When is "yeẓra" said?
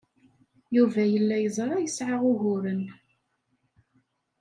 1.39-1.75